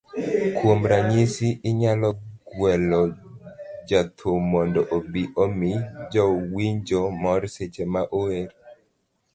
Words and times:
Kuom 0.55 0.79
ranyisi, 0.91 1.47
inyalo 1.69 2.09
gwelo 2.55 3.01
jathum 3.89 4.39
mondo 4.53 4.81
obi 4.95 5.23
omi 5.43 5.71
jowinjo 6.11 7.01
mor 7.21 7.41
seche 7.55 7.83
ma 7.93 8.01
ower 8.21 8.47